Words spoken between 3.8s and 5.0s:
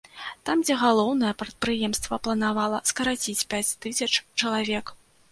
тысяч чалавек.